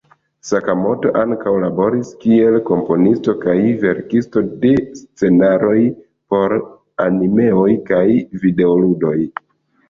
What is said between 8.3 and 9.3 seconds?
videoludoj.